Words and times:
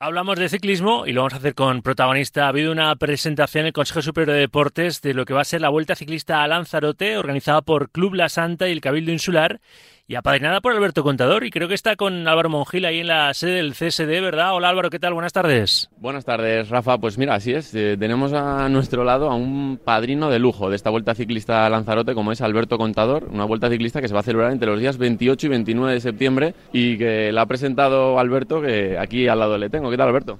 Hablamos 0.00 0.38
de 0.38 0.48
ciclismo 0.48 1.08
y 1.08 1.12
lo 1.12 1.22
vamos 1.22 1.34
a 1.34 1.38
hacer 1.38 1.56
con 1.56 1.82
protagonista. 1.82 2.44
Ha 2.44 2.50
habido 2.50 2.70
una 2.70 2.94
presentación 2.94 3.62
en 3.62 3.66
el 3.66 3.72
Consejo 3.72 4.00
Superior 4.00 4.32
de 4.32 4.42
Deportes 4.42 5.02
de 5.02 5.12
lo 5.12 5.24
que 5.24 5.34
va 5.34 5.40
a 5.40 5.44
ser 5.44 5.60
la 5.60 5.70
Vuelta 5.70 5.96
Ciclista 5.96 6.44
a 6.44 6.46
Lanzarote, 6.46 7.18
organizada 7.18 7.62
por 7.62 7.90
Club 7.90 8.14
La 8.14 8.28
Santa 8.28 8.68
y 8.68 8.72
el 8.72 8.80
Cabildo 8.80 9.10
Insular 9.10 9.60
y 10.10 10.14
apadrinada 10.14 10.62
por 10.62 10.72
Alberto 10.72 11.02
Contador. 11.02 11.44
Y 11.44 11.50
creo 11.50 11.68
que 11.68 11.74
está 11.74 11.94
con 11.94 12.26
Álvaro 12.26 12.48
Mongil 12.48 12.86
ahí 12.86 13.00
en 13.00 13.08
la 13.08 13.34
sede 13.34 13.56
del 13.56 13.74
CSD, 13.74 14.22
¿verdad? 14.22 14.54
Hola 14.54 14.70
Álvaro, 14.70 14.88
¿qué 14.88 14.98
tal? 14.98 15.12
Buenas 15.12 15.34
tardes. 15.34 15.90
Buenas 15.98 16.24
tardes, 16.24 16.70
Rafa. 16.70 16.96
Pues 16.96 17.18
mira, 17.18 17.34
así 17.34 17.52
es. 17.52 17.74
Eh, 17.74 17.96
tenemos 17.98 18.32
a 18.32 18.70
nuestro 18.70 19.04
lado 19.04 19.30
a 19.30 19.34
un 19.34 19.78
padrino 19.84 20.30
de 20.30 20.38
lujo 20.38 20.70
de 20.70 20.76
esta 20.76 20.88
Vuelta 20.88 21.14
Ciclista 21.14 21.66
a 21.66 21.68
Lanzarote, 21.68 22.14
como 22.14 22.32
es 22.32 22.40
Alberto 22.40 22.78
Contador. 22.78 23.28
Una 23.30 23.44
Vuelta 23.44 23.68
Ciclista 23.68 24.00
que 24.00 24.08
se 24.08 24.14
va 24.14 24.20
a 24.20 24.22
celebrar 24.22 24.50
entre 24.50 24.70
los 24.70 24.80
días 24.80 24.96
28 24.96 25.46
y 25.46 25.50
29 25.50 25.92
de 25.92 26.00
septiembre 26.00 26.54
y 26.72 26.96
que 26.96 27.30
la 27.30 27.42
ha 27.42 27.46
presentado 27.46 28.18
Alberto, 28.18 28.62
que 28.62 28.96
aquí 28.98 29.28
al 29.28 29.38
lado 29.40 29.58
le 29.58 29.68
tengo. 29.68 29.90
¿Qué 29.90 29.98
tal, 29.98 30.08
Alberto? 30.08 30.38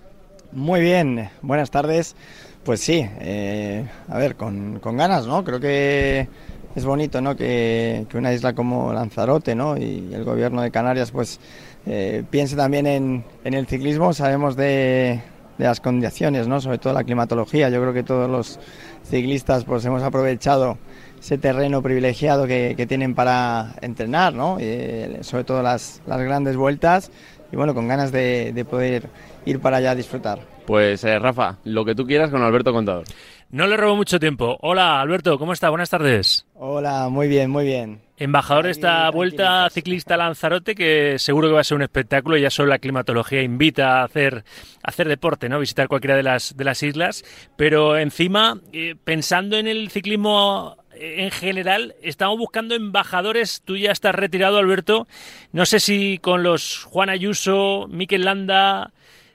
Muy 0.52 0.80
bien, 0.80 1.28
buenas 1.42 1.70
tardes. 1.70 2.16
Pues 2.64 2.80
sí, 2.80 3.06
eh, 3.20 3.86
a 4.08 4.18
ver, 4.18 4.36
con, 4.36 4.78
con 4.80 4.96
ganas, 4.96 5.26
¿no? 5.26 5.44
Creo 5.44 5.60
que 5.60 6.26
es 6.74 6.84
bonito 6.84 7.20
¿no? 7.20 7.36
que, 7.36 8.06
una 8.14 8.32
isla 8.32 8.54
como 8.54 8.92
Lanzarote 8.92 9.54
¿no? 9.54 9.76
y 9.76 10.10
el 10.12 10.24
gobierno 10.24 10.62
de 10.62 10.70
Canarias 10.70 11.10
pues 11.10 11.40
eh, 11.86 12.24
piense 12.30 12.56
también 12.56 12.86
en, 12.86 13.24
el 13.44 13.66
ciclismo. 13.66 14.12
Sabemos 14.12 14.56
de, 14.56 15.20
las 15.58 15.80
condiciones, 15.80 16.46
¿no? 16.46 16.60
sobre 16.60 16.78
todo 16.78 16.92
la 16.92 17.04
climatología. 17.04 17.68
Yo 17.70 17.80
creo 17.80 17.92
que 17.92 18.02
todos 18.02 18.30
los 18.30 18.60
ciclistas 19.04 19.64
pues 19.64 19.84
hemos 19.84 20.02
aprovechado 20.02 20.78
ese 21.18 21.38
terreno 21.38 21.82
privilegiado 21.82 22.46
que, 22.46 22.86
tienen 22.88 23.14
para 23.14 23.74
entrenar, 23.80 24.34
¿no? 24.34 24.56
Eh, 24.60 25.18
sobre 25.22 25.44
todo 25.44 25.62
las, 25.62 26.00
las, 26.06 26.20
grandes 26.20 26.56
vueltas 26.56 27.10
y 27.50 27.56
bueno, 27.56 27.74
con 27.74 27.88
ganas 27.88 28.12
de, 28.12 28.66
poder 28.68 29.08
ir 29.46 29.60
para 29.60 29.78
allá 29.78 29.92
a 29.92 29.94
disfrutar. 29.94 30.40
Pues 30.66 31.02
eh, 31.04 31.18
Rafa, 31.18 31.56
lo 31.64 31.84
que 31.84 31.94
tú 31.94 32.06
quieras 32.06 32.30
con 32.30 32.42
Alberto 32.42 32.72
Contador. 32.72 33.04
No 33.50 33.66
le 33.66 33.78
robo 33.78 33.96
mucho 33.96 34.20
tiempo. 34.20 34.58
Hola, 34.60 35.00
Alberto, 35.00 35.38
¿cómo 35.38 35.54
está? 35.54 35.70
Buenas 35.70 35.88
tardes. 35.88 36.44
Hola, 36.54 37.08
muy 37.08 37.28
bien, 37.28 37.50
muy 37.50 37.64
bien. 37.64 38.02
Embajador 38.18 38.66
de 38.66 38.72
esta 38.72 39.08
vuelta 39.10 39.70
ciclista 39.70 40.18
Lanzarote, 40.18 40.74
que 40.74 41.18
seguro 41.18 41.48
que 41.48 41.54
va 41.54 41.60
a 41.60 41.64
ser 41.64 41.76
un 41.76 41.82
espectáculo, 41.82 42.36
ya 42.36 42.50
solo 42.50 42.68
la 42.68 42.78
climatología 42.78 43.42
invita 43.42 44.00
a 44.00 44.04
hacer, 44.04 44.44
hacer 44.82 45.08
deporte, 45.08 45.48
¿no? 45.48 45.60
Visitar 45.60 45.88
cualquiera 45.88 46.14
de 46.14 46.24
las, 46.24 46.58
de 46.58 46.64
las 46.64 46.82
islas. 46.82 47.24
Pero 47.56 47.96
encima, 47.96 48.60
eh, 48.74 48.96
pensando 49.02 49.56
en 49.56 49.66
el 49.66 49.88
ciclismo 49.88 50.76
en 50.92 51.30
general, 51.30 51.94
estamos 52.02 52.36
buscando 52.36 52.74
embajadores. 52.74 53.62
Tú 53.64 53.78
ya 53.78 53.92
estás 53.92 54.14
retirado, 54.14 54.58
Alberto. 54.58 55.06
No 55.52 55.64
sé 55.64 55.80
si 55.80 56.18
con 56.18 56.42
los 56.42 56.84
Juan 56.84 57.08
Ayuso, 57.08 57.86
Miquel 57.88 58.26
Landa, 58.26 58.92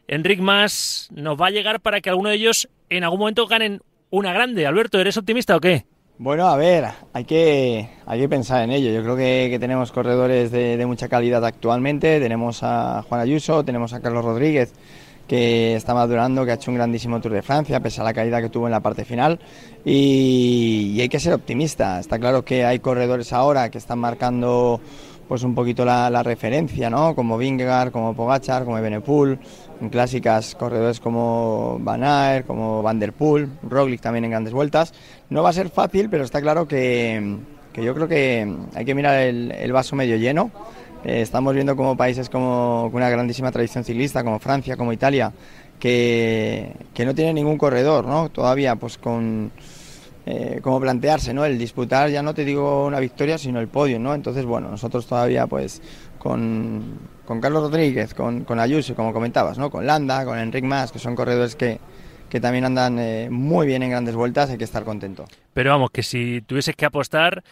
Enric 0.08 0.40
Mas, 0.40 1.10
nos 1.16 1.42
va 1.42 1.48
a 1.48 1.52
llegar 1.52 1.80
para 1.80 2.00
que 2.00 2.12
alguno 2.12 2.30
de 2.30 2.36
ellos 2.36 2.70
en 2.90 3.04
algún 3.04 3.20
momento 3.20 3.48
ganen 3.48 3.82
una 4.14 4.32
grande. 4.32 4.68
Alberto, 4.68 5.00
¿eres 5.00 5.18
optimista 5.18 5.56
o 5.56 5.60
qué? 5.60 5.86
Bueno, 6.20 6.48
a 6.48 6.56
ver, 6.56 6.86
hay 7.14 7.26
que, 7.26 7.90
hay 8.06 8.20
que 8.20 8.30
pensar 8.30 8.64
en 8.64 8.70
ello. 8.70 8.92
Yo 8.92 9.02
creo 9.02 9.16
que, 9.16 9.58
tenemos 9.60 9.92
corredores 9.92 10.52
de, 10.52 10.86
mucha 10.86 11.08
calidad 11.08 11.44
actualmente. 11.44 12.20
Tenemos 12.20 12.62
a 12.62 13.04
Juan 13.10 13.22
Ayuso, 13.22 13.66
tenemos 13.66 13.92
a 13.92 14.02
Carlos 14.02 14.24
Rodríguez, 14.24 14.72
que 15.28 15.76
está 15.76 15.96
madurando, 15.96 16.46
que 16.46 16.52
ha 16.52 16.54
hecho 16.54 16.70
un 16.70 16.78
grandísimo 16.78 17.20
Tour 17.22 17.34
de 17.34 17.42
Francia, 17.42 17.80
pese 17.80 18.02
a 18.02 18.04
la 18.04 18.14
caída 18.14 18.40
que 18.40 18.50
tuvo 18.50 18.68
en 18.68 18.72
la 18.72 18.82
parte 18.82 19.04
final. 19.04 19.40
Y, 19.84 20.94
y 20.96 21.02
hay 21.02 21.10
que 21.10 21.20
ser 21.20 21.34
optimista. 21.34 22.00
Está 22.00 22.20
claro 22.20 22.46
que 22.46 22.66
hay 22.66 22.78
corredores 22.78 23.34
ahora 23.34 23.72
que 23.72 23.80
están 23.80 23.98
marcando 23.98 24.80
pues 25.28 25.44
un 25.44 25.56
poquito 25.56 25.86
la, 25.86 26.24
referencia, 26.24 26.90
¿no? 26.90 27.16
Como 27.16 27.38
Vingegaard, 27.38 27.92
como 27.92 28.14
Pogachar, 28.16 28.66
como 28.66 28.82
Benepool, 28.82 29.40
en 29.82 29.90
clásicas 29.90 30.56
corredores 30.56 31.00
como 31.00 31.78
Van 31.80 32.04
Aert, 32.04 32.46
como 32.46 32.82
Van 32.82 33.00
der 33.00 33.14
Poel, 33.14 33.50
Roglic 33.64 34.02
también 34.02 34.26
en 34.26 34.32
grandes 34.32 34.54
vueltas. 34.54 34.94
No 35.30 35.44
va 35.44 35.50
a 35.50 35.54
ser 35.54 35.70
fácil, 35.70 36.10
pero 36.10 36.24
está 36.24 36.42
claro 36.42 36.68
que, 36.68 37.38
yo 37.76 37.96
creo 37.96 38.08
que 38.08 38.56
hay 38.76 38.86
que 38.86 38.96
mirar 38.96 39.20
el, 39.20 39.72
vaso 39.72 39.96
medio 39.96 40.18
lleno. 40.18 40.52
Eh, 41.04 41.22
estamos 41.22 41.54
viendo 41.54 41.76
como 41.76 41.98
países 41.98 42.30
como, 42.30 42.90
con 42.92 42.96
una 42.96 43.10
grandísima 43.10 43.52
tradición 43.52 43.84
ciclista, 43.84 44.24
como 44.24 44.40
Francia, 44.40 44.78
como 44.78 44.94
Italia, 44.94 45.34
que, 45.80 46.74
que 46.94 47.06
no 47.06 47.14
tienen 47.14 47.36
ningún 47.36 47.58
corredor, 47.58 48.06
¿no? 48.06 48.30
Todavía, 48.30 48.76
pues 48.76 48.98
con 48.98 49.52
eh, 50.26 50.60
como 50.62 50.80
plantearse, 50.80 51.34
¿no? 51.34 51.44
El 51.44 51.58
disputar, 51.58 52.10
ya 52.10 52.22
no 52.24 52.34
te 52.34 52.46
digo 52.46 52.86
una 52.86 53.00
victoria, 53.00 53.38
sino 53.38 53.60
el 53.60 53.68
podio, 53.68 54.00
¿no? 54.00 54.14
Entonces, 54.16 54.46
bueno, 54.46 54.70
nosotros 54.70 55.06
todavía, 55.06 55.48
pues, 55.48 55.82
con, 56.18 56.98
Carlos 57.42 57.64
Rodríguez, 57.64 58.14
con, 58.14 58.46
con, 58.46 58.60
Ayuso, 58.60 58.96
como 58.96 59.12
comentabas, 59.12 59.58
¿no? 59.58 59.70
Con 59.70 59.86
Landa, 59.86 60.24
con 60.24 60.40
Enric 60.40 60.64
Mas, 60.64 60.92
que 60.94 61.00
son 61.00 61.16
corredores 61.16 61.56
que, 61.56 61.80
que 62.30 62.40
también 62.40 62.64
andan 62.64 63.00
eh, 63.00 63.28
muy 63.30 63.68
bien 63.68 63.84
en 63.84 63.90
grandes 63.90 64.16
vueltas, 64.16 64.50
hay 64.50 64.58
que 64.58 64.64
estar 64.64 64.86
contento. 64.86 65.26
Pero 65.54 65.72
vamos, 65.72 65.92
que 65.92 66.04
si 66.04 66.42
tuvieses 66.42 66.76
que 66.76 66.86
apostar 66.86 67.44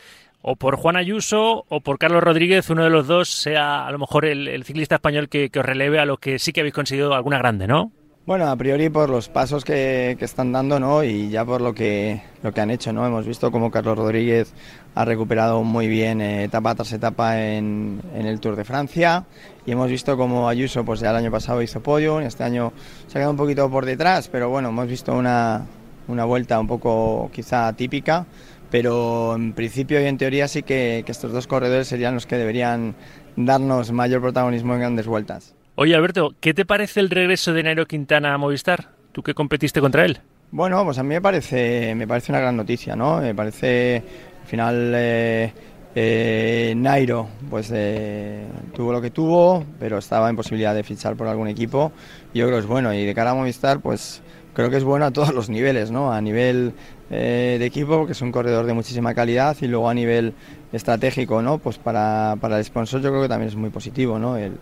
o 0.41 0.55
por 0.55 0.77
Juan 0.77 0.95
Ayuso 0.95 1.65
o 1.67 1.81
por 1.81 1.99
Carlos 1.99 2.23
Rodríguez, 2.23 2.69
uno 2.69 2.83
de 2.83 2.89
los 2.89 3.05
dos 3.05 3.29
sea 3.29 3.85
a 3.85 3.91
lo 3.91 3.99
mejor 3.99 4.25
el, 4.25 4.63
ciclista 4.63 4.95
español 4.95 5.29
que, 5.29 5.49
que 5.49 5.59
os 5.59 5.65
releve 5.65 5.99
a 5.99 6.05
los 6.05 6.19
que 6.19 6.39
sí 6.39 6.53
que 6.53 6.61
habéis 6.61 6.73
conseguido 6.73 7.13
alguna 7.13 7.37
grande, 7.37 7.67
¿no? 7.67 7.91
Bueno, 8.23 8.47
a 8.51 8.55
priori 8.55 8.87
por 8.89 9.09
los 9.09 9.29
pasos 9.29 9.65
que, 9.65 10.15
están 10.19 10.51
dando, 10.51 10.79
¿no? 10.79 11.03
Y 11.03 11.29
ya 11.29 11.43
por 11.43 11.59
lo 11.59 11.73
que, 11.73 12.21
lo 12.43 12.53
que 12.53 12.61
han 12.61 12.69
hecho, 12.69 12.93
¿no? 12.93 13.03
Hemos 13.03 13.25
visto 13.25 13.51
cómo 13.51 13.71
Carlos 13.71 13.97
Rodríguez 13.97 14.53
ha 14.93 15.05
recuperado 15.05 15.63
muy 15.63 15.87
bien 15.87 16.21
eh, 16.21 16.43
etapa 16.43 16.75
tras 16.75 16.93
etapa 16.93 17.41
en, 17.41 17.99
el 18.13 18.39
Tour 18.39 18.55
de 18.55 18.63
Francia 18.63 19.25
y 19.65 19.71
hemos 19.71 19.89
visto 19.89 20.17
cómo 20.17 20.47
Ayuso, 20.47 20.85
pues 20.85 20.99
ya 20.99 21.09
el 21.09 21.15
año 21.15 21.31
pasado 21.31 21.63
hizo 21.63 21.81
podio, 21.81 22.19
este 22.19 22.43
año 22.43 22.73
se 23.07 23.17
ha 23.17 23.21
quedado 23.21 23.31
un 23.31 23.37
poquito 23.37 23.67
por 23.71 23.85
detrás, 23.87 24.27
pero 24.27 24.49
bueno, 24.49 24.69
hemos 24.69 24.87
visto 24.87 25.13
una, 25.15 25.65
una 26.07 26.23
vuelta 26.23 26.59
un 26.59 26.67
poco 26.67 27.31
quizá 27.33 27.69
atípica, 27.69 28.27
pero 28.69 29.33
en 29.35 29.53
principio 29.53 29.99
y 29.99 30.05
en 30.05 30.19
teoría 30.19 30.47
sí 30.47 30.61
que, 30.61 31.01
que 31.07 31.11
estos 31.11 31.31
dos 31.31 31.47
corredores 31.47 31.87
serían 31.87 32.13
los 32.13 32.27
que 32.27 32.37
deberían 32.37 32.93
darnos 33.35 33.91
mayor 33.91 34.21
protagonismo 34.21 34.75
en 34.75 34.79
grandes 34.81 35.07
vueltas. 35.07 35.55
Oye, 35.83 35.95
Alberto, 35.95 36.35
¿qué 36.39 36.53
te 36.53 36.63
parece 36.63 36.99
el 36.99 37.09
regreso 37.09 37.53
de 37.53 37.63
Nairo 37.63 37.87
Quintana 37.87 38.35
a 38.35 38.37
Movistar? 38.37 38.89
¿Tú 39.11 39.23
que 39.23 39.33
competiste 39.33 39.81
contra 39.81 40.05
él? 40.05 40.19
Bueno, 40.51 40.85
pues 40.85 40.99
a 40.99 41.01
mí 41.01 41.09
me 41.09 41.21
parece, 41.21 41.95
me 41.95 42.07
parece 42.07 42.31
una 42.31 42.39
gran 42.39 42.55
noticia, 42.55 42.95
¿no? 42.95 43.19
Me 43.19 43.33
parece, 43.33 44.03
al 44.43 44.47
final, 44.47 44.93
eh, 44.95 45.51
eh, 45.95 46.75
Nairo, 46.77 47.29
pues 47.49 47.71
eh, 47.73 48.45
tuvo 48.75 48.91
lo 48.91 49.01
que 49.01 49.09
tuvo, 49.09 49.65
pero 49.79 49.97
estaba 49.97 50.29
en 50.29 50.35
posibilidad 50.35 50.75
de 50.75 50.83
fichar 50.83 51.15
por 51.15 51.27
algún 51.27 51.47
equipo. 51.47 51.91
Yo 52.31 52.45
creo 52.45 52.57
que 52.57 52.61
es 52.61 52.67
bueno. 52.67 52.93
Y 52.93 53.03
de 53.03 53.15
cara 53.15 53.31
a 53.31 53.33
Movistar, 53.33 53.79
pues 53.79 54.21
creo 54.53 54.69
que 54.69 54.77
es 54.77 54.83
bueno 54.83 55.05
a 55.05 55.11
todos 55.11 55.33
los 55.33 55.49
niveles, 55.49 55.89
¿no? 55.89 56.13
A 56.13 56.21
nivel 56.21 56.73
de 57.09 57.65
equipo, 57.65 58.05
que 58.05 58.11
es 58.11 58.21
un 58.21 58.31
corredor 58.31 58.67
de 58.67 58.73
muchísima 58.75 59.15
calidad, 59.15 59.57
y 59.59 59.65
luego 59.65 59.89
a 59.89 59.95
nivel 59.95 60.35
estratégico, 60.71 61.41
¿no? 61.41 61.57
Pues 61.57 61.79
para, 61.79 62.35
para 62.39 62.59
el 62.59 62.65
sponsor 62.65 63.01
yo 63.01 63.09
creo 63.09 63.23
que 63.23 63.29
también 63.29 63.49
es 63.49 63.55
muy 63.55 63.71
positivo, 63.71 64.19
¿no? 64.19 64.37
El, 64.37 64.59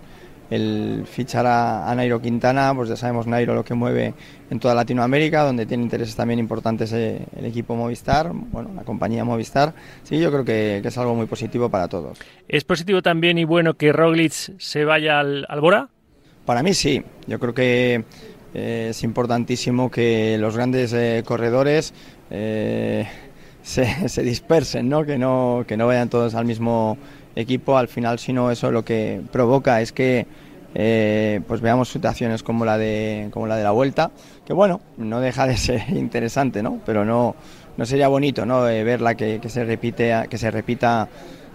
el 0.49 1.03
fichar 1.05 1.45
a, 1.45 1.93
Nairo 1.95 2.21
Quintana, 2.21 2.73
pues 2.75 2.89
ya 2.89 2.95
sabemos 2.95 3.27
Nairo 3.27 3.53
lo 3.53 3.63
que 3.63 3.73
mueve 3.73 4.13
en 4.49 4.59
toda 4.59 4.73
Latinoamérica, 4.73 5.43
donde 5.43 5.65
tiene 5.65 5.83
intereses 5.83 6.15
también 6.15 6.39
importantes 6.39 6.91
eh, 6.93 7.25
el 7.35 7.45
equipo 7.45 7.75
Movistar, 7.75 8.31
bueno, 8.33 8.71
la 8.75 8.83
compañía 8.83 9.23
Movistar. 9.23 9.73
Sí, 10.03 10.19
yo 10.19 10.31
creo 10.31 10.45
que, 10.45 10.81
es 10.83 10.97
algo 10.97 11.13
muy 11.13 11.27
positivo 11.27 11.69
para 11.69 11.87
todos. 11.87 12.17
¿Es 12.47 12.63
positivo 12.63 13.01
también 13.01 13.37
y 13.37 13.43
bueno 13.43 13.75
que 13.75 13.91
Roglic 13.91 14.31
se 14.31 14.85
vaya 14.85 15.19
al, 15.19 15.45
Bora? 15.61 15.89
Para 16.45 16.63
mí 16.63 16.73
sí, 16.73 17.03
yo 17.27 17.39
creo 17.39 17.53
que 17.53 18.03
eh, 18.55 18.87
es 18.89 19.03
importantísimo 19.03 19.91
que 19.91 20.37
los 20.39 20.55
grandes 20.55 20.93
eh, 20.93 21.21
corredores 21.25 21.93
se, 22.29 24.09
se, 24.09 24.23
dispersen, 24.23 24.89
¿no? 24.89 25.05
Que, 25.05 25.19
no, 25.19 25.63
que 25.67 25.77
no 25.77 25.85
vayan 25.85 26.09
todos 26.09 26.33
al 26.33 26.45
mismo 26.45 26.97
equipo, 27.35 27.77
al 27.77 27.87
final, 27.87 28.19
si 28.19 28.33
no, 28.33 28.51
eso 28.51 28.71
lo 28.71 28.83
que 28.83 29.21
provoca 29.31 29.81
es 29.81 29.91
que 29.91 30.27
eh, 30.75 31.41
pues 31.47 31.61
veamos 31.61 31.89
situaciones 31.89 32.43
como 32.43 32.63
la 32.63 32.77
de 32.77 33.29
como 33.31 33.47
la 33.47 33.55
de 33.57 33.63
la 33.63 33.71
vuelta, 33.71 34.11
que 34.45 34.53
bueno, 34.53 34.81
no 34.97 35.19
deja 35.19 35.47
de 35.47 35.57
ser 35.57 35.83
interesante, 35.89 36.61
¿no? 36.61 36.79
Pero 36.85 37.05
no, 37.05 37.35
no 37.77 37.85
sería 37.85 38.07
bonito, 38.07 38.45
¿no? 38.45 38.63
verla 38.63 39.15
que, 39.15 39.39
que 39.41 39.49
se 39.49 39.63
repite, 39.63 40.27
que 40.29 40.37
se 40.37 40.51
repita 40.51 41.07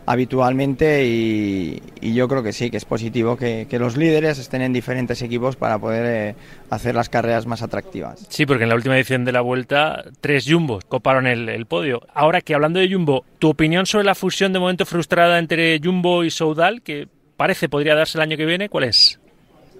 habitualmente 0.06 1.06
y, 1.06 1.82
yo 2.00 2.28
creo 2.28 2.42
que 2.42 2.52
sí, 2.52 2.70
que 2.70 2.76
es 2.76 2.84
positivo 2.84 3.36
que, 3.36 3.66
los 3.74 3.96
líderes 3.96 4.38
estén 4.38 4.62
en 4.62 4.72
diferentes 4.72 5.20
equipos 5.22 5.56
para 5.56 5.78
poder 5.78 6.06
eh, 6.06 6.34
hacer 6.70 6.94
las 6.94 7.08
carreras 7.08 7.46
más 7.46 7.62
atractivas. 7.62 8.24
Sí, 8.28 8.46
porque 8.46 8.62
en 8.62 8.68
la 8.68 8.76
última 8.76 8.96
edición 8.96 9.24
de 9.24 9.32
la 9.32 9.40
Vuelta 9.40 10.04
tres 10.20 10.46
Jumbos 10.48 10.84
coparon 10.84 11.26
el, 11.26 11.66
podio. 11.66 12.02
Ahora 12.14 12.40
que 12.40 12.54
hablando 12.54 12.78
de 12.78 12.92
Jumbo, 12.92 13.24
¿tu 13.38 13.48
opinión 13.48 13.86
sobre 13.86 14.04
la 14.04 14.14
fusión 14.14 14.52
de 14.52 14.58
momento 14.60 14.86
frustrada 14.86 15.38
entre 15.38 15.80
Jumbo 15.82 16.24
y 16.24 16.30
Soudal, 16.30 16.82
que 16.82 17.08
parece 17.36 17.68
podría 17.68 17.94
darse 17.94 18.18
el 18.18 18.22
año 18.22 18.36
que 18.36 18.46
viene, 18.46 18.68
cuál 18.68 18.84
es? 18.84 19.18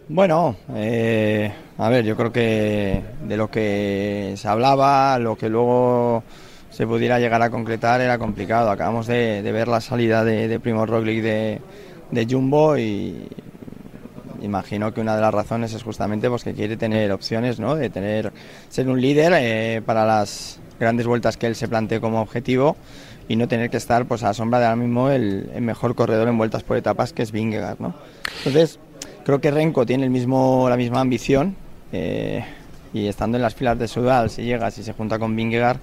Bueno, 0.09 0.56
eh, 0.75 1.50
a 1.79 1.88
ver, 1.88 2.05
yo 2.05 2.17
creo 2.17 2.32
que 2.32 3.00
de 3.23 3.37
lo 3.37 3.50
que 3.50 4.35
se 4.37 4.49
hablaba, 4.49 5.19
lo 5.19 5.37
que 5.37 5.49
luego 5.49 6.25
se 6.75 6.88
pudiera 6.88 7.21
llegar 7.21 7.41
a 7.41 7.50
concretar 7.50 8.00
era 8.00 8.19
complicado. 8.19 8.69
Acabamos 8.69 9.06
de, 9.06 9.43
ver 9.43 9.69
la 9.69 9.81
salida 9.81 10.25
de, 10.25 10.59
Primo 10.59 10.85
Roglic 10.85 11.23
de, 11.23 12.26
Jumbo 12.29 12.76
y, 12.76 13.29
imagino 14.43 14.93
que 14.93 15.00
una 15.00 15.15
de 15.15 15.23
las 15.23 15.32
razones 15.32 15.73
es 15.73 15.85
justamente 15.85 16.29
pues, 16.29 16.43
que 16.43 16.53
quiere 16.53 16.76
tener 16.76 17.12
opciones, 17.12 17.61
¿no? 17.61 17.76
de 17.76 17.91
tener, 17.91 18.32
ser 18.69 18.88
un 18.88 19.00
líder 19.00 19.32
eh, 19.37 19.82
para 19.87 20.05
las 20.05 20.59
grandes 20.81 21.06
vueltas 21.06 21.37
que 21.37 21.47
él 21.47 21.55
se 21.55 21.69
plantee 21.69 22.00
como 22.00 22.21
objetivo 22.21 22.76
y 23.29 23.37
no 23.37 23.47
tener 23.47 23.71
que 23.71 23.76
estar 23.76 24.06
pues, 24.06 24.25
a 24.25 24.26
la 24.26 24.35
sombra 24.35 24.59
de 24.59 24.65
ahora 24.67 24.76
mismo 24.76 25.11
el, 25.11 25.50
mejor 25.61 25.94
corredor 25.94 26.26
en 26.26 26.37
vueltas 26.37 26.65
por 26.65 26.76
etapas 26.76 27.12
que 27.12 27.23
es 27.23 27.31
Vingegaard. 27.31 27.79
¿no? 27.79 27.94
Entonces, 28.38 28.81
creo 29.25 29.41
que 29.41 29.53
Renko 29.53 29.87
tiene 29.87 30.03
el 30.03 30.11
mismo, 30.11 30.67
la 30.69 30.76
misma 30.76 31.00
ambición 31.00 31.55
eh, 31.93 32.44
y 32.93 33.06
estando 33.06 33.37
en 33.38 33.43
las 33.43 33.55
filas 33.55 33.79
de 33.79 33.87
Sudal, 33.87 34.29
si 34.29 34.43
llega, 34.43 34.73
si 34.73 34.82
se 34.82 34.93
junta 34.93 35.21
con 35.21 35.37
Vingegaard, 35.37 35.79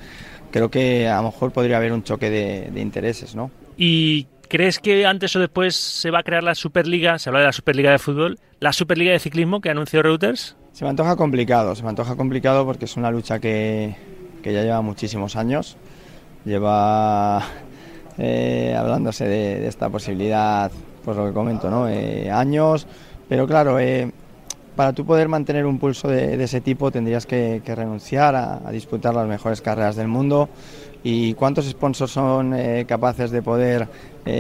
creo 0.52 0.70
que 0.70 1.08
a 1.08 1.18
lo 1.18 1.24
mejor 1.24 1.52
podría 1.52 1.78
haber 1.78 1.94
un 1.94 2.04
choque 2.04 2.30
de, 2.30 2.70
de 2.72 2.82
intereses. 2.82 3.36
¿no? 3.36 3.52
¿Y 3.78 4.28
crees 4.48 4.80
que 4.80 5.06
antes 5.06 5.36
o 5.36 5.40
después 5.40 5.76
se 5.76 6.12
va 6.12 6.20
a 6.20 6.24
crear 6.24 6.44
la 6.44 6.56
Superliga, 6.56 7.18
se 7.18 7.30
habla 7.30 7.40
de 7.40 7.46
la 7.48 7.54
Superliga 7.54 7.92
de 7.92 8.00
fútbol, 8.00 8.38
la 8.60 8.74
Superliga 8.74 9.12
de 9.12 9.20
ciclismo 9.20 9.62
que 9.62 9.70
anunció 9.70 10.04
Reuters? 10.04 10.56
Se 10.74 10.84
me 10.84 10.90
antoja 10.90 11.16
complicado, 11.16 11.76
se 11.76 11.84
me 11.84 11.90
antoja 11.90 12.16
complicado 12.16 12.66
porque 12.66 12.86
es 12.86 12.98
una 12.98 13.12
lucha 13.12 13.40
que, 13.40 13.96
que 14.42 14.54
ya 14.54 14.62
lleva 14.64 14.82
muchísimos 14.82 15.36
años, 15.36 15.78
lleva 16.46 17.44
eh, 18.18 18.76
hablándose 18.78 19.26
de, 19.26 19.68
esta 19.68 19.90
posibilidad, 19.90 20.72
pues 21.04 21.18
lo 21.18 21.28
que 21.28 21.34
comento, 21.34 21.70
¿no? 21.70 21.88
Eh, 21.88 22.30
años, 22.30 22.88
pero 23.30 23.48
claro, 23.48 23.80
eh, 23.80 24.12
para 24.76 24.94
tú 24.94 25.06
poder 25.06 25.28
mantener 25.28 25.66
un 25.66 25.80
pulso 25.80 26.08
de, 26.08 26.42
ese 26.42 26.62
tipo 26.62 26.92
tendrías 26.92 27.26
que, 27.26 27.62
renunciar 27.66 28.36
a, 28.36 28.72
disputar 28.72 29.14
las 29.14 29.28
mejores 29.28 29.62
carreras 29.62 29.96
del 29.96 30.08
mundo. 30.08 30.50
¿Y 31.04 31.34
cuántos 31.34 31.66
sponsors 31.66 32.12
son 32.12 32.56
capaces 32.88 33.32
de 33.32 33.42
poder 33.42 33.88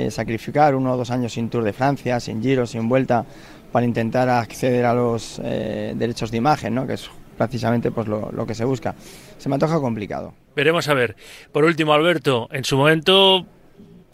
sacrificar 0.09 0.75
uno 0.75 0.93
o 0.93 0.97
dos 0.97 1.09
años 1.09 1.33
sin 1.33 1.49
Tour 1.49 1.63
de 1.63 1.73
Francia, 1.73 2.19
sin 2.19 2.41
Giro, 2.41 2.67
sin 2.67 2.87
Vuelta, 2.87 3.25
para 3.71 3.85
intentar 3.85 4.29
acceder 4.29 4.85
a 4.85 4.93
los 4.93 5.41
derechos 5.41 6.29
de 6.29 6.37
imagen, 6.37 6.75
¿no? 6.75 6.85
que 6.85 6.93
es 6.93 7.09
precisamente 7.35 7.89
pues, 7.89 8.07
lo, 8.07 8.31
lo 8.31 8.45
que 8.45 8.53
se 8.53 8.63
busca? 8.63 8.93
Se 9.39 9.49
me 9.49 9.55
antoja 9.55 9.79
complicado. 9.79 10.33
Veremos 10.55 10.87
a 10.87 10.93
ver. 10.93 11.15
Por 11.51 11.63
último, 11.63 11.93
Alberto, 11.93 12.47
en 12.51 12.63
su 12.63 12.77
momento 12.77 13.47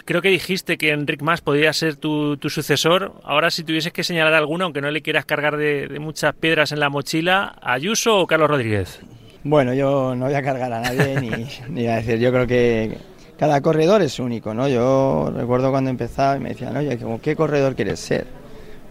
creo 0.07 0.21
que 0.21 0.30
dijiste 0.30 0.77
que 0.77 0.92
Enric 0.92 1.21
Mas 1.21 1.42
podría 1.42 1.74
ser 1.74 1.98
tu, 1.98 2.38
sucesor. 2.50 3.13
Ahora, 3.24 3.51
si 3.51 3.63
tuvieses 3.63 3.92
que 3.92 4.04
señalar 4.04 4.33
alguno, 4.33 4.63
aunque 4.63 4.81
no 4.81 4.89
le 4.89 5.01
quieras 5.01 5.25
cargar 5.25 5.57
de, 5.57 6.00
muchas 6.00 6.33
piedras 6.33 6.71
en 6.71 6.80
la 6.80 6.89
mochila, 6.89 7.57
¿Ayuso 7.62 8.18
o 8.18 8.25
Carlos 8.25 8.50
Rodríguez? 8.50 9.01
Bueno, 9.44 9.74
yo 9.74 10.15
no 10.15 10.25
voy 10.25 10.33
a 10.33 10.42
cargar 10.42 10.71
a 10.71 10.80
nadie 10.80 11.21
ni, 11.69 11.88
a 11.88 11.98
decir. 11.98 12.19
Yo 12.19 12.31
creo 12.31 12.48
que 12.48 12.98
cada 13.38 13.62
corredor 13.62 14.01
es 14.01 14.18
único, 14.19 14.54
¿no? 14.54 14.68
Yo 14.69 15.31
recuerdo 15.36 15.71
cuando 15.71 15.89
empezaba 15.89 16.38
y 16.38 16.39
me 16.39 16.50
decían, 16.50 16.75
oye, 16.75 16.98
¿qué 17.21 17.36
corredor 17.36 17.75
quieres 17.75 18.00
ser? 18.00 18.25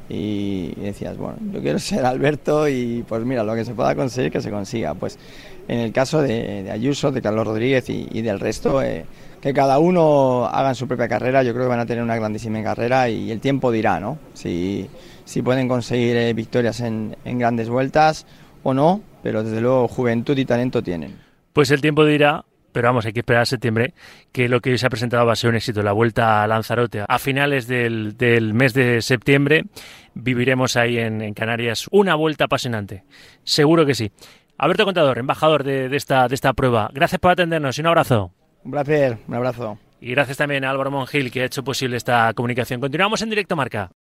Y 0.09 0.73
decías, 0.77 1.17
bueno, 1.17 1.39
yo 1.53 1.61
quiero 1.61 1.79
ser 1.81 2.05
Alberto 2.05 2.69
y 2.69 3.05
pues 3.09 3.25
mira, 3.25 3.43
lo 3.43 3.55
que 3.55 3.65
se 3.65 3.75
pueda 3.75 3.95
conseguir, 3.95 4.31
que 4.31 4.41
se 4.41 4.51
consiga. 4.51 4.95
Pues 4.95 5.19
en 5.69 5.81
el 5.81 5.93
caso 5.93 6.23
de, 6.23 6.71
Ayuso, 6.71 7.11
de 7.11 7.21
Carlos 7.23 7.47
Rodríguez 7.47 7.89
y, 7.89 8.23
del 8.23 8.41
resto, 8.41 8.83
eh, 8.83 9.05
que 9.41 9.53
cada 9.53 9.79
uno 9.79 10.47
haga 10.47 10.75
su 10.75 10.87
propia 10.87 11.09
carrera, 11.09 11.43
yo 11.43 11.53
creo 11.53 11.65
que 11.65 11.71
van 11.71 11.81
a 11.81 11.87
tener 11.87 12.03
una 12.03 12.17
grandísima 12.17 12.63
carrera 12.63 13.09
y 13.09 13.31
el 13.31 13.41
tiempo 13.41 13.71
dirá, 13.71 14.01
¿no? 14.01 14.19
Si, 14.35 14.89
si 15.25 15.43
pueden 15.43 15.69
conseguir 15.69 16.17
eh, 16.17 16.33
victorias 16.33 16.81
en, 16.81 17.17
en 17.25 17.39
grandes 17.39 17.69
vueltas 17.69 18.27
o 18.63 18.75
no, 18.75 19.01
pero 19.23 19.43
desde 19.43 19.61
luego 19.61 19.89
juventud 19.89 20.39
y 20.39 20.45
talento 20.45 20.83
tienen. 20.83 21.17
Pues 21.53 21.71
el 21.71 21.81
tiempo 21.81 22.05
dirá, 22.05 22.45
pero 22.77 22.89
vamos, 22.89 23.07
hay 23.07 23.15
que 23.15 23.21
esperar 23.21 23.41
a 23.41 23.47
septiembre, 23.47 23.95
que 24.33 24.51
lo 24.51 24.61
que 24.61 24.73
hoy 24.73 24.77
se 24.77 24.85
ha 24.87 24.91
presentado 24.91 25.25
va 25.25 25.33
a 25.33 25.37
ser 25.37 25.49
un 25.49 25.57
éxito. 25.57 25.83
La 25.83 25.93
vuelta 25.93 26.43
a 26.43 26.47
Lanzarote 26.47 27.03
a 27.09 27.19
finales 27.19 27.67
del, 27.67 28.19
del 28.19 28.53
mes 28.53 28.75
de 28.75 29.01
septiembre 29.01 29.65
viviremos 30.13 30.77
ahí 30.77 30.99
en, 30.99 31.33
Canarias 31.33 31.89
una 31.91 32.15
vuelta 32.17 32.45
apasionante. 32.45 33.05
Seguro 33.45 33.87
que 33.87 33.95
sí. 33.95 34.13
Alberto 34.59 34.85
Contador, 34.85 35.17
embajador 35.17 35.65
de, 35.65 35.89
de, 35.89 35.97
esta, 35.97 36.29
de 36.29 36.35
esta 36.35 36.53
prueba, 36.53 36.91
gracias 36.93 37.19
por 37.19 37.31
atendernos 37.31 37.79
y 37.79 37.81
un 37.81 37.87
abrazo. 37.87 38.31
Un 38.63 38.73
placer, 38.73 39.17
un 39.27 39.35
abrazo. 39.35 39.79
Y 39.99 40.11
gracias 40.11 40.37
también 40.37 40.63
a 40.67 40.69
Álvaro 40.69 40.91
Mongil 40.91 41.31
que 41.31 41.41
ha 41.41 41.45
hecho 41.47 41.65
posible 41.65 41.97
esta 41.97 42.31
comunicación. 42.35 42.79
Continuamos 42.79 43.23
en 43.23 43.31
directo, 43.31 43.57
Marca. 43.57 43.91